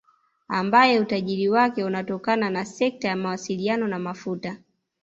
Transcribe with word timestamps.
Ambaye 0.47 0.99
utajiri 0.99 1.49
wake 1.49 1.83
unatokana 1.83 2.49
na 2.49 2.65
sekta 2.65 3.07
ya 3.07 3.15
mawasiliano 3.15 3.87
na 3.87 3.99
mafuta 3.99 4.57